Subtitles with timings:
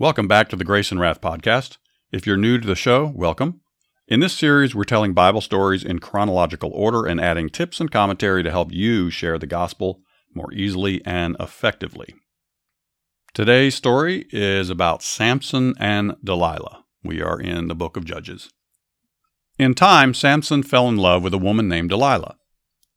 [0.00, 1.76] Welcome back to the Grace and Wrath podcast.
[2.10, 3.60] If you're new to the show, welcome.
[4.08, 8.42] In this series, we're telling Bible stories in chronological order and adding tips and commentary
[8.42, 10.00] to help you share the gospel
[10.34, 12.14] more easily and effectively.
[13.34, 16.82] Today's story is about Samson and Delilah.
[17.04, 18.50] We are in the book of Judges.
[19.58, 22.36] In time, Samson fell in love with a woman named Delilah.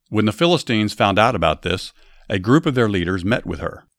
[0.08, 1.92] When the Philistines found out about this,
[2.30, 3.90] a group of their leaders met with her.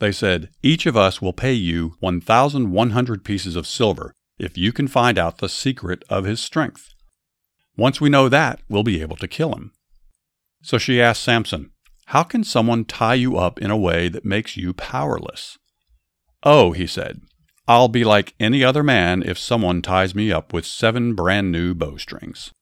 [0.00, 4.88] They said, Each of us will pay you 1,100 pieces of silver if you can
[4.88, 6.94] find out the secret of his strength.
[7.76, 9.72] Once we know that, we'll be able to kill him.
[10.62, 11.70] So she asked Samson,
[12.06, 15.58] How can someone tie you up in a way that makes you powerless?
[16.42, 17.20] Oh, he said,
[17.68, 21.74] I'll be like any other man if someone ties me up with seven brand new
[21.74, 22.52] bowstrings.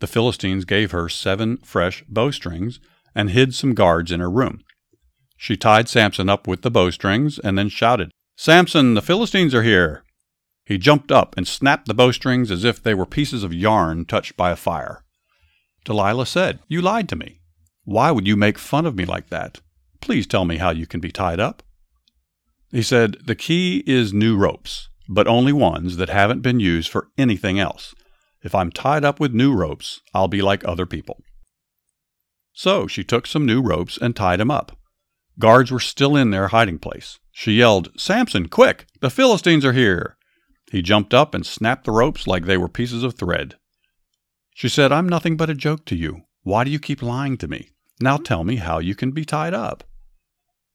[0.00, 2.78] The Philistines gave her seven fresh bowstrings
[3.14, 4.60] and hid some guards in her room.
[5.42, 10.04] She tied Samson up with the bowstrings and then shouted, Samson, the Philistines are here!
[10.64, 14.36] He jumped up and snapped the bowstrings as if they were pieces of yarn touched
[14.36, 15.02] by a fire.
[15.84, 17.40] Delilah said, You lied to me.
[17.82, 19.60] Why would you make fun of me like that?
[20.00, 21.64] Please tell me how you can be tied up.
[22.70, 27.08] He said, The key is new ropes, but only ones that haven't been used for
[27.18, 27.96] anything else.
[28.44, 31.20] If I'm tied up with new ropes, I'll be like other people.
[32.52, 34.78] So she took some new ropes and tied him up.
[35.38, 37.18] Guards were still in their hiding place.
[37.30, 38.86] She yelled, Samson, quick!
[39.00, 40.16] The Philistines are here!
[40.70, 43.56] He jumped up and snapped the ropes like they were pieces of thread.
[44.54, 46.22] She said, I'm nothing but a joke to you.
[46.42, 47.70] Why do you keep lying to me?
[48.00, 49.84] Now tell me how you can be tied up.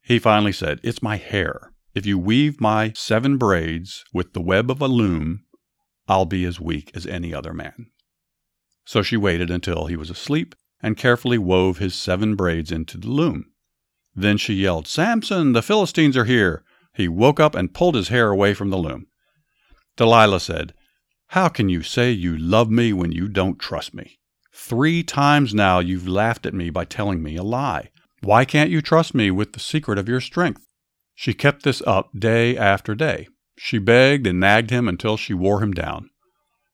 [0.01, 1.73] He finally said, It's my hair.
[1.93, 5.43] If you weave my seven braids with the web of a loom,
[6.07, 7.87] I'll be as weak as any other man.
[8.85, 13.09] So she waited until he was asleep and carefully wove his seven braids into the
[13.09, 13.51] loom.
[14.17, 16.63] Then she yelled, Samson, the Philistines are here.
[16.95, 19.05] He woke up and pulled his hair away from the loom.
[19.95, 20.73] Delilah said,
[21.27, 24.17] How can you say you love me when you don't trust me?
[24.51, 27.91] Three times now you've laughed at me by telling me a lie.
[28.21, 30.65] Why can't you trust me with the secret of your strength?
[31.13, 33.27] She kept this up day after day.
[33.55, 36.09] She begged and nagged him until she wore him down.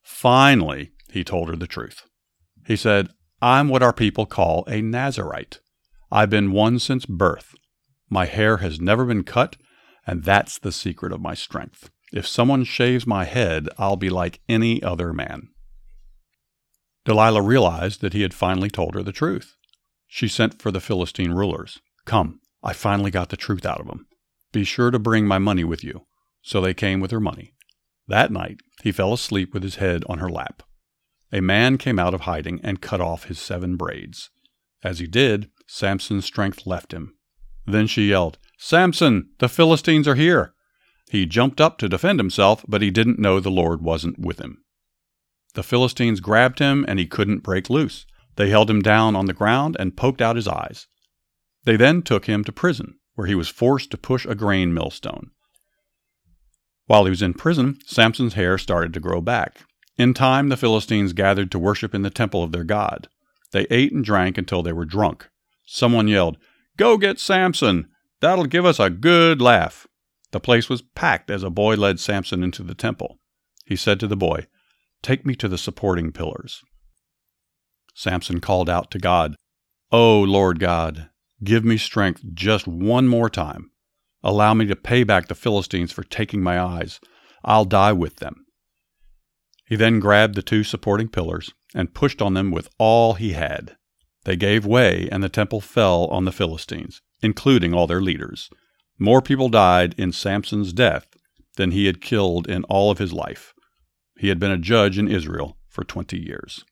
[0.02, 2.04] Finally, he told her the truth.
[2.66, 3.10] He said,
[3.42, 5.60] I'm what our people call a Nazarite.
[6.10, 7.54] I've been one since birth.
[8.08, 9.56] My hair has never been cut,
[10.06, 11.90] and that's the secret of my strength.
[12.12, 15.48] If someone shaves my head, I'll be like any other man.
[17.04, 19.56] Delilah realized that he had finally told her the truth.
[20.06, 21.80] She sent for the Philistine rulers.
[22.04, 24.06] Come, I finally got the truth out of them.
[24.52, 26.06] Be sure to bring my money with you.
[26.40, 27.54] So they came with her money.
[28.06, 30.62] That night, he fell asleep with his head on her lap.
[31.32, 34.30] A man came out of hiding and cut off his seven braids.
[34.82, 37.16] As he did, Samson's strength left him.
[37.66, 40.54] Then she yelled, Samson, the Philistines are here.
[41.10, 44.62] He jumped up to defend himself, but he didn't know the Lord wasn't with him.
[45.54, 48.06] The Philistines grabbed him, and he couldn't break loose.
[48.36, 50.86] They held him down on the ground and poked out his eyes.
[51.64, 55.30] They then took him to prison, where he was forced to push a grain millstone.
[56.86, 59.58] While he was in prison, Samson's hair started to grow back.
[59.96, 63.08] In time, the Philistines gathered to worship in the temple of their god.
[63.52, 65.28] They ate and drank until they were drunk.
[65.64, 66.36] Someone yelled,
[66.76, 67.88] Go get Samson!
[68.20, 69.86] That'll give us a good laugh.
[70.32, 73.18] The place was packed as a boy led Samson into the temple.
[73.64, 74.46] He said to the boy,
[75.02, 76.62] Take me to the supporting pillars.
[77.94, 79.36] Samson called out to God,
[79.92, 81.10] O oh, Lord God,
[81.44, 83.70] give me strength just one more time.
[84.22, 86.98] Allow me to pay back the Philistines for taking my eyes.
[87.44, 88.46] I'll die with them.
[89.66, 93.76] He then grabbed the two supporting pillars and pushed on them with all he had.
[94.24, 98.48] They gave way, and the temple fell on the Philistines, including all their leaders.
[98.98, 101.06] More people died in Samson's death
[101.56, 103.52] than he had killed in all of his life.
[104.18, 106.64] He had been a judge in Israel for 20 years.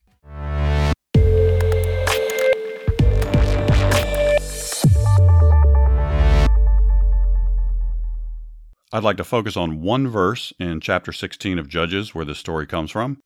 [8.94, 12.66] I'd like to focus on one verse in chapter 16 of Judges where this story
[12.66, 13.18] comes from.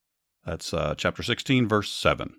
[0.44, 2.34] That's uh, chapter 16, verse 7.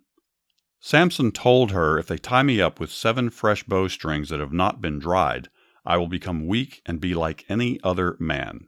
[0.80, 4.82] Samson told her, If they tie me up with seven fresh bowstrings that have not
[4.82, 5.50] been dried,
[5.86, 8.68] I will become weak and be like any other man.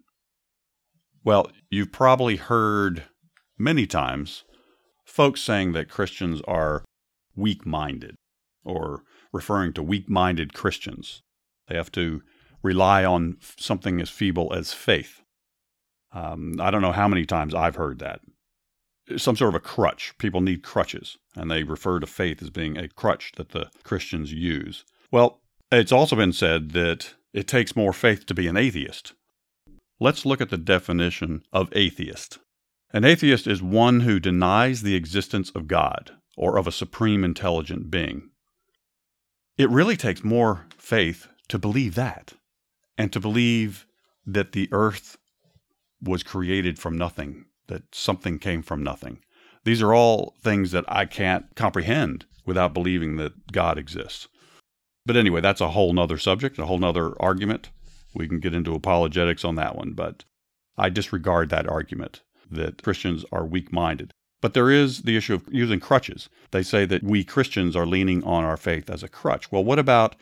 [1.23, 3.03] Well, you've probably heard
[3.57, 4.45] many times
[5.05, 6.85] folks saying that Christians are
[7.35, 8.15] weak minded
[8.63, 9.03] or
[9.33, 11.21] referring to weak minded Christians.
[11.67, 12.21] They have to
[12.63, 15.21] rely on something as feeble as faith.
[16.11, 18.21] Um, I don't know how many times I've heard that.
[19.17, 20.13] Some sort of a crutch.
[20.17, 24.31] People need crutches, and they refer to faith as being a crutch that the Christians
[24.31, 24.85] use.
[25.11, 25.41] Well,
[25.71, 29.13] it's also been said that it takes more faith to be an atheist.
[29.99, 32.39] Let's look at the definition of atheist.
[32.91, 37.91] An atheist is one who denies the existence of God or of a supreme intelligent
[37.91, 38.29] being.
[39.57, 42.33] It really takes more faith to believe that
[42.97, 43.85] and to believe
[44.25, 45.17] that the earth
[46.01, 49.19] was created from nothing, that something came from nothing.
[49.63, 54.27] These are all things that I can't comprehend without believing that God exists.
[55.05, 57.69] But anyway, that's a whole nother subject, a whole nother argument.
[58.13, 60.25] We can get into apologetics on that one, but
[60.77, 62.21] I disregard that argument
[62.51, 64.11] that Christians are weak minded.
[64.41, 66.29] But there is the issue of using crutches.
[66.51, 69.51] They say that we Christians are leaning on our faith as a crutch.
[69.51, 70.15] Well, what about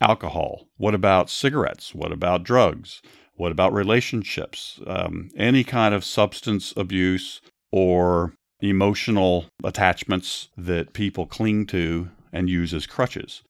[0.00, 0.68] alcohol?
[0.76, 1.94] What about cigarettes?
[1.94, 3.02] What about drugs?
[3.40, 4.80] What about relationships?
[4.86, 7.40] Um, any kind of substance abuse
[7.72, 13.40] or emotional attachments that people cling to and use as crutches.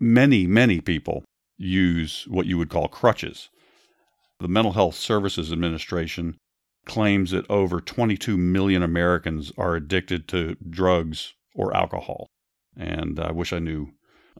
[0.00, 1.24] Many, many people
[1.58, 3.50] use what you would call crutches.
[4.40, 6.38] The Mental Health Services Administration
[6.86, 12.28] claims that over 22 million Americans are addicted to drugs or alcohol.
[12.78, 13.88] And I wish I knew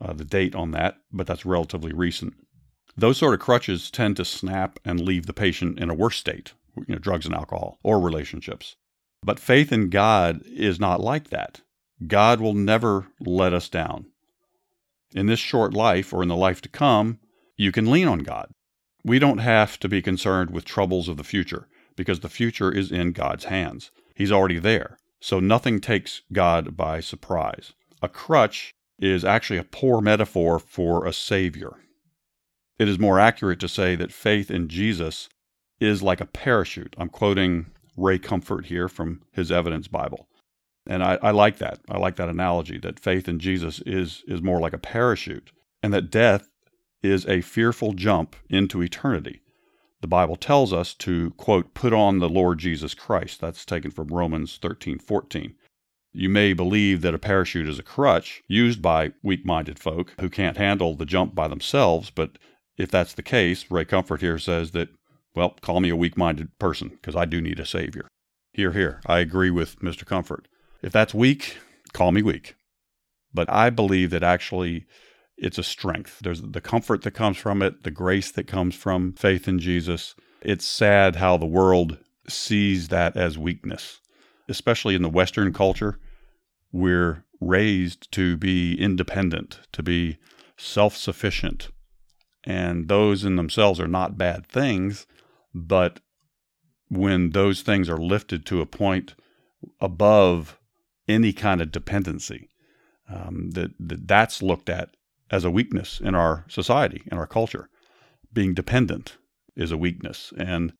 [0.00, 2.32] uh, the date on that, but that's relatively recent.
[2.96, 6.52] Those sort of crutches tend to snap and leave the patient in a worse state,
[6.76, 8.76] you know, drugs and alcohol or relationships.
[9.22, 11.62] But faith in God is not like that.
[12.06, 14.06] God will never let us down.
[15.14, 17.18] In this short life or in the life to come,
[17.56, 18.50] you can lean on God.
[19.04, 22.90] We don't have to be concerned with troubles of the future because the future is
[22.90, 23.90] in God's hands.
[24.14, 24.98] He's already there.
[25.20, 27.72] So nothing takes God by surprise.
[28.02, 31.76] A crutch is actually a poor metaphor for a savior.
[32.78, 35.28] It is more accurate to say that faith in Jesus
[35.80, 36.94] is like a parachute.
[36.98, 37.66] I'm quoting
[37.96, 40.28] Ray Comfort here from his Evidence Bible.
[40.86, 41.80] And I, I, like that.
[41.88, 45.50] I like that analogy that faith in Jesus is, is more like a parachute,
[45.82, 46.48] and that death
[47.02, 49.40] is a fearful jump into eternity
[50.04, 53.40] the Bible tells us to, quote, put on the Lord Jesus Christ.
[53.40, 55.54] That's taken from Romans 13 14.
[56.12, 60.28] You may believe that a parachute is a crutch used by weak minded folk who
[60.28, 62.36] can't handle the jump by themselves, but
[62.76, 64.88] if that's the case, Ray Comfort here says that,
[65.34, 68.08] well, call me a weak minded person because I do need a Savior.
[68.52, 70.04] Here, here, I agree with Mr.
[70.06, 70.48] Comfort.
[70.82, 71.58] If that's weak,
[71.92, 72.54] call me weak.
[73.32, 74.86] But I believe that actually
[75.36, 76.20] it's a strength.
[76.22, 80.14] There's the comfort that comes from it, the grace that comes from faith in Jesus.
[80.40, 81.98] It's sad how the world
[82.28, 84.00] sees that as weakness,
[84.48, 85.98] especially in the Western culture.
[86.72, 90.18] We're raised to be independent, to be
[90.56, 91.68] self sufficient.
[92.44, 95.06] And those in themselves are not bad things,
[95.54, 96.00] but
[96.88, 99.14] when those things are lifted to a point
[99.80, 100.58] above
[101.08, 102.50] any kind of dependency,
[103.08, 104.90] um, that, that that's looked at
[105.30, 107.68] as a weakness in our society, in our culture.
[108.32, 109.16] Being dependent
[109.56, 110.32] is a weakness.
[110.36, 110.72] And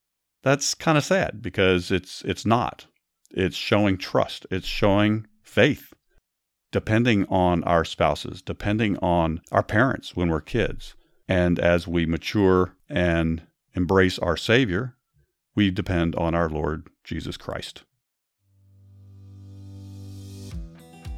[0.43, 2.87] that's kind of sad because it's it's not.
[3.31, 4.47] It's showing trust.
[4.51, 5.93] It's showing faith.
[6.71, 10.95] Depending on our spouses, depending on our parents when we're kids.
[11.29, 13.43] And as we mature and
[13.75, 14.97] embrace our Savior,
[15.55, 17.85] we depend on our Lord Jesus Christ.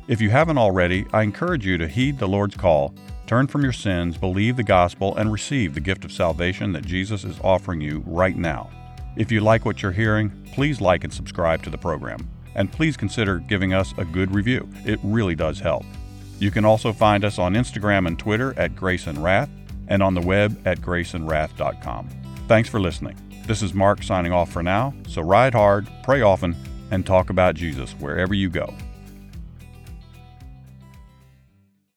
[0.09, 2.95] If you haven't already, I encourage you to heed the Lord's call
[3.27, 7.25] Turn from your sins, believe the gospel, and receive the gift of salvation that Jesus
[7.25, 8.71] is offering you right now.
[9.17, 12.29] If you like what you're hearing, please like and subscribe to the program.
[12.55, 14.69] And please consider giving us a good review.
[14.85, 15.85] It really does help.
[16.39, 19.51] You can also find us on Instagram and Twitter at Grace and Wrath
[19.89, 22.09] and on the web at graceandwrath.com.
[22.49, 23.17] Thanks for listening.
[23.47, 26.57] This is Mark signing off for now, so ride hard, pray often,
[26.91, 28.75] and talk about Jesus wherever you go.